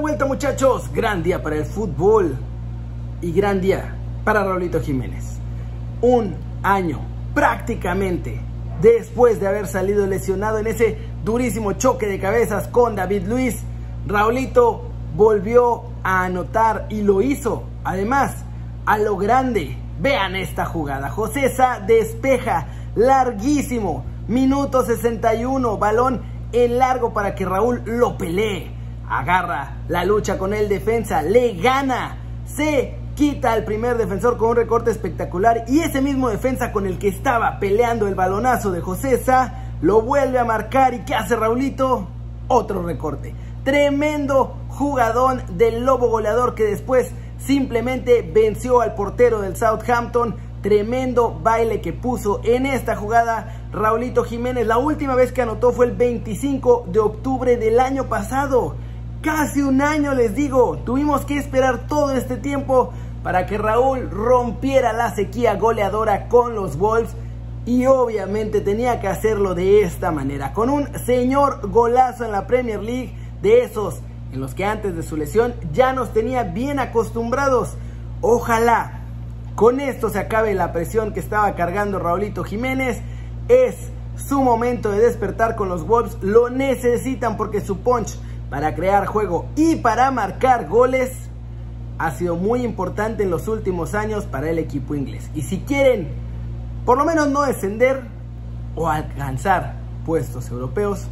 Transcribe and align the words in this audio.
muchachos, 0.00 0.90
gran 0.92 1.22
día 1.22 1.42
para 1.42 1.56
el 1.56 1.64
fútbol 1.66 2.36
y 3.20 3.32
gran 3.32 3.60
día 3.60 3.94
para 4.24 4.42
Raulito 4.42 4.80
Jiménez. 4.80 5.36
Un 6.00 6.34
año 6.62 7.00
prácticamente 7.34 8.40
después 8.80 9.38
de 9.38 9.48
haber 9.48 9.66
salido 9.66 10.06
lesionado 10.06 10.58
en 10.58 10.66
ese 10.66 10.98
durísimo 11.24 11.74
choque 11.74 12.06
de 12.06 12.18
cabezas 12.18 12.68
con 12.68 12.96
David 12.96 13.24
Luis, 13.26 13.62
Raulito 14.06 14.90
volvió 15.14 15.82
a 16.02 16.24
anotar 16.24 16.86
y 16.88 17.02
lo 17.02 17.20
hizo. 17.20 17.64
Además, 17.84 18.44
a 18.86 18.98
lo 18.98 19.16
grande. 19.16 19.76
Vean 20.00 20.34
esta 20.34 20.64
jugada. 20.64 21.10
Josesa 21.10 21.80
despeja 21.86 22.66
larguísimo. 22.96 24.04
Minuto 24.26 24.84
61. 24.84 25.76
Balón 25.76 26.22
en 26.52 26.78
largo 26.78 27.12
para 27.12 27.34
que 27.34 27.44
Raúl 27.44 27.82
lo 27.84 28.16
pelee. 28.16 28.81
Agarra 29.12 29.82
la 29.88 30.06
lucha 30.06 30.38
con 30.38 30.54
el 30.54 30.70
defensa. 30.70 31.20
Le 31.20 31.52
gana. 31.52 32.16
Se 32.46 32.94
quita 33.14 33.52
al 33.52 33.62
primer 33.62 33.98
defensor 33.98 34.38
con 34.38 34.48
un 34.48 34.56
recorte 34.56 34.90
espectacular. 34.90 35.64
Y 35.68 35.80
ese 35.80 36.00
mismo 36.00 36.30
defensa 36.30 36.72
con 36.72 36.86
el 36.86 36.98
que 36.98 37.08
estaba 37.08 37.60
peleando 37.60 38.08
el 38.08 38.14
balonazo 38.14 38.70
de 38.70 38.80
Josesa. 38.80 39.74
Lo 39.82 40.00
vuelve 40.00 40.38
a 40.38 40.46
marcar. 40.46 40.94
¿Y 40.94 41.00
qué 41.00 41.14
hace 41.14 41.36
Raulito? 41.36 42.08
Otro 42.48 42.82
recorte. 42.82 43.34
Tremendo 43.64 44.56
jugadón 44.68 45.42
del 45.58 45.84
lobo 45.84 46.08
goleador 46.08 46.54
que 46.54 46.64
después 46.64 47.10
simplemente 47.36 48.22
venció 48.22 48.80
al 48.80 48.94
portero 48.94 49.42
del 49.42 49.58
Southampton. 49.58 50.36
Tremendo 50.62 51.38
baile 51.42 51.82
que 51.82 51.92
puso 51.92 52.40
en 52.44 52.64
esta 52.64 52.96
jugada 52.96 53.66
Raulito 53.72 54.24
Jiménez. 54.24 54.66
La 54.66 54.78
última 54.78 55.14
vez 55.14 55.32
que 55.32 55.42
anotó 55.42 55.70
fue 55.72 55.84
el 55.84 55.92
25 55.92 56.86
de 56.86 57.00
octubre 57.00 57.58
del 57.58 57.78
año 57.78 58.04
pasado. 58.08 58.76
Casi 59.22 59.62
un 59.62 59.80
año 59.80 60.14
les 60.14 60.34
digo. 60.34 60.78
Tuvimos 60.84 61.24
que 61.24 61.38
esperar 61.38 61.86
todo 61.86 62.10
este 62.10 62.36
tiempo 62.36 62.92
para 63.22 63.46
que 63.46 63.56
Raúl 63.56 64.10
rompiera 64.10 64.92
la 64.92 65.14
sequía 65.14 65.54
goleadora 65.54 66.28
con 66.28 66.56
los 66.56 66.76
Wolves. 66.76 67.12
Y 67.64 67.86
obviamente 67.86 68.60
tenía 68.60 69.00
que 69.00 69.06
hacerlo 69.06 69.54
de 69.54 69.82
esta 69.82 70.10
manera. 70.10 70.52
Con 70.52 70.70
un 70.70 70.88
señor 70.98 71.70
golazo 71.70 72.24
en 72.24 72.32
la 72.32 72.48
Premier 72.48 72.82
League. 72.82 73.14
De 73.40 73.62
esos 73.62 74.00
en 74.32 74.40
los 74.40 74.54
que 74.54 74.64
antes 74.64 74.96
de 74.96 75.04
su 75.04 75.16
lesión 75.16 75.54
ya 75.72 75.92
nos 75.92 76.12
tenía 76.12 76.42
bien 76.42 76.80
acostumbrados. 76.80 77.76
Ojalá 78.22 79.02
con 79.54 79.78
esto 79.78 80.10
se 80.10 80.18
acabe 80.18 80.52
la 80.54 80.72
presión 80.72 81.12
que 81.12 81.20
estaba 81.20 81.54
cargando 81.54 82.00
Raulito 82.00 82.42
Jiménez. 82.42 83.00
Es 83.46 83.76
su 84.16 84.42
momento 84.42 84.90
de 84.90 84.98
despertar 84.98 85.54
con 85.54 85.68
los 85.68 85.86
Wolves. 85.86 86.18
Lo 86.22 86.50
necesitan 86.50 87.36
porque 87.36 87.60
su 87.60 87.78
punch 87.78 88.18
para 88.52 88.74
crear 88.74 89.06
juego 89.06 89.46
y 89.56 89.76
para 89.76 90.10
marcar 90.10 90.68
goles 90.68 91.10
ha 91.96 92.10
sido 92.10 92.36
muy 92.36 92.62
importante 92.66 93.22
en 93.22 93.30
los 93.30 93.48
últimos 93.48 93.94
años 93.94 94.26
para 94.26 94.50
el 94.50 94.58
equipo 94.58 94.94
inglés. 94.94 95.30
Y 95.34 95.40
si 95.40 95.60
quieren 95.60 96.08
por 96.84 96.98
lo 96.98 97.06
menos 97.06 97.30
no 97.30 97.44
descender 97.44 98.02
o 98.76 98.90
alcanzar 98.90 99.76
puestos 100.04 100.50
europeos, 100.50 101.06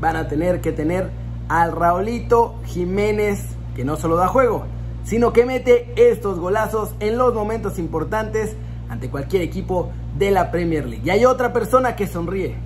van 0.00 0.16
a 0.16 0.26
tener 0.26 0.62
que 0.62 0.72
tener 0.72 1.10
al 1.50 1.72
Raulito 1.72 2.54
Jiménez, 2.64 3.44
que 3.76 3.84
no 3.84 3.96
solo 3.96 4.16
da 4.16 4.28
juego, 4.28 4.64
sino 5.04 5.34
que 5.34 5.44
mete 5.44 5.92
estos 5.96 6.38
golazos 6.38 6.94
en 6.98 7.18
los 7.18 7.34
momentos 7.34 7.78
importantes 7.78 8.56
ante 8.88 9.10
cualquier 9.10 9.42
equipo 9.42 9.90
de 10.16 10.30
la 10.30 10.50
Premier 10.50 10.86
League. 10.86 11.04
Y 11.04 11.10
hay 11.10 11.26
otra 11.26 11.52
persona 11.52 11.94
que 11.94 12.06
sonríe, 12.06 12.56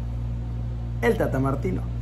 el 1.03 1.17
Tata 1.17 1.41
Martino. 1.41 1.98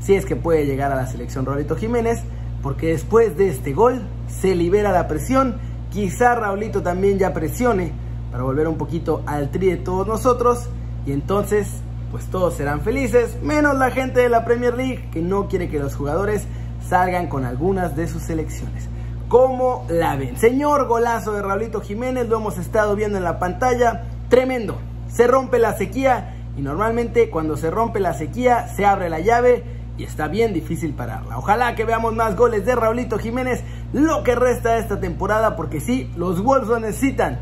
Si 0.00 0.14
es 0.14 0.24
que 0.24 0.36
puede 0.36 0.66
llegar 0.66 0.92
a 0.92 0.96
la 0.96 1.06
selección 1.06 1.46
Raulito 1.46 1.76
Jiménez, 1.76 2.22
porque 2.62 2.88
después 2.88 3.36
de 3.36 3.48
este 3.48 3.72
gol 3.72 4.02
se 4.28 4.54
libera 4.54 4.92
la 4.92 5.08
presión. 5.08 5.56
Quizá 5.90 6.34
Raulito 6.34 6.82
también 6.82 7.18
ya 7.18 7.32
presione 7.32 7.92
para 8.30 8.42
volver 8.42 8.68
un 8.68 8.76
poquito 8.76 9.22
al 9.26 9.50
tri 9.50 9.68
de 9.70 9.76
todos 9.76 10.06
nosotros. 10.06 10.68
Y 11.06 11.12
entonces 11.12 11.68
pues 12.10 12.26
todos 12.26 12.54
serán 12.54 12.80
felices, 12.80 13.36
menos 13.42 13.76
la 13.76 13.90
gente 13.90 14.20
de 14.20 14.28
la 14.28 14.44
Premier 14.44 14.74
League 14.74 15.10
que 15.12 15.20
no 15.20 15.48
quiere 15.48 15.68
que 15.68 15.78
los 15.78 15.94
jugadores 15.94 16.46
salgan 16.88 17.28
con 17.28 17.44
algunas 17.44 17.96
de 17.96 18.08
sus 18.08 18.22
selecciones. 18.22 18.88
¿Cómo 19.28 19.84
la 19.90 20.16
ven? 20.16 20.38
Señor 20.38 20.86
golazo 20.86 21.32
de 21.32 21.42
Raulito 21.42 21.82
Jiménez, 21.82 22.28
lo 22.28 22.38
hemos 22.38 22.56
estado 22.56 22.96
viendo 22.96 23.18
en 23.18 23.24
la 23.24 23.38
pantalla, 23.38 24.04
tremendo. 24.30 24.78
Se 25.08 25.26
rompe 25.26 25.58
la 25.58 25.74
sequía 25.76 26.34
y 26.56 26.62
normalmente 26.62 27.28
cuando 27.28 27.58
se 27.58 27.70
rompe 27.70 28.00
la 28.00 28.14
sequía 28.14 28.68
se 28.68 28.86
abre 28.86 29.10
la 29.10 29.20
llave 29.20 29.77
y 29.98 30.04
está 30.04 30.28
bien 30.28 30.54
difícil 30.54 30.94
pararla. 30.94 31.36
Ojalá 31.36 31.74
que 31.74 31.84
veamos 31.84 32.14
más 32.14 32.36
goles 32.36 32.64
de 32.64 32.74
Raulito 32.76 33.18
Jiménez 33.18 33.62
lo 33.92 34.22
que 34.22 34.36
resta 34.36 34.74
de 34.74 34.80
esta 34.80 35.00
temporada 35.00 35.56
porque 35.56 35.80
sí, 35.80 36.10
los 36.16 36.42
Wolves 36.42 36.68
lo 36.68 36.78
necesitan. 36.78 37.40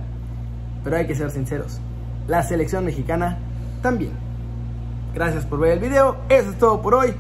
Pero 0.82 0.96
hay 0.96 1.06
que 1.06 1.14
ser 1.14 1.30
sinceros, 1.30 1.80
la 2.26 2.42
selección 2.42 2.84
mexicana 2.84 3.38
también. 3.82 4.12
Gracias 5.14 5.44
por 5.44 5.60
ver 5.60 5.72
el 5.72 5.78
video. 5.78 6.16
Eso 6.28 6.50
es 6.50 6.58
todo 6.58 6.80
por 6.80 6.94
hoy. 6.94 7.14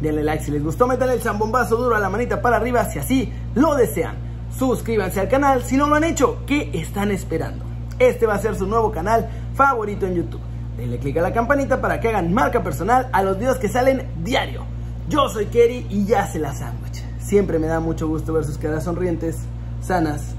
Denle 0.00 0.22
like 0.22 0.44
si 0.44 0.50
les 0.50 0.62
gustó, 0.62 0.86
métanle 0.86 1.14
el 1.14 1.22
zambombazo 1.22 1.76
duro 1.76 1.96
a 1.96 2.00
la 2.00 2.10
manita 2.10 2.42
para 2.42 2.56
arriba 2.56 2.84
si 2.84 2.98
así 2.98 3.32
lo 3.54 3.74
desean. 3.74 4.16
Suscríbanse 4.56 5.20
al 5.20 5.28
canal 5.28 5.62
si 5.62 5.76
no 5.76 5.86
lo 5.86 5.94
han 5.94 6.04
hecho. 6.04 6.42
¿Qué 6.46 6.70
están 6.74 7.10
esperando? 7.10 7.64
Este 7.98 8.26
va 8.26 8.34
a 8.34 8.38
ser 8.38 8.54
su 8.54 8.66
nuevo 8.66 8.92
canal 8.92 9.28
favorito 9.54 10.06
en 10.06 10.16
YouTube. 10.16 10.45
Denle 10.76 10.98
click 10.98 11.16
a 11.16 11.22
la 11.22 11.32
campanita 11.32 11.80
para 11.80 12.00
que 12.00 12.08
hagan 12.08 12.32
marca 12.34 12.62
personal 12.62 13.08
a 13.12 13.22
los 13.22 13.38
videos 13.38 13.58
que 13.58 13.68
salen 13.68 14.06
diario. 14.22 14.64
Yo 15.08 15.28
soy 15.28 15.46
Kerry 15.46 15.86
y 15.88 16.04
ya 16.04 16.26
se 16.26 16.38
la 16.38 16.52
sándwich. 16.52 17.02
Siempre 17.18 17.58
me 17.58 17.66
da 17.66 17.80
mucho 17.80 18.06
gusto 18.08 18.32
ver 18.32 18.44
sus 18.44 18.58
caras 18.58 18.84
sonrientes, 18.84 19.38
sanas 19.80 20.34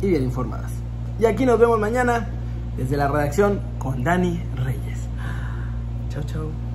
y 0.00 0.08
bien 0.08 0.22
informadas. 0.22 0.70
Y 1.18 1.26
aquí 1.26 1.44
nos 1.44 1.58
vemos 1.58 1.78
mañana 1.78 2.28
desde 2.76 2.96
la 2.96 3.08
redacción 3.08 3.60
con 3.78 4.04
Dani 4.04 4.40
Reyes. 4.64 4.98
Chao, 6.10 6.22
chao. 6.22 6.67